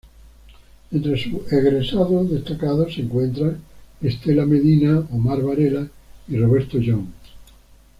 [0.91, 3.59] Entre sus egresados destacados se encuentran
[4.01, 5.87] Estela Medina, Omar Varela
[6.27, 7.13] y Roberto Jones.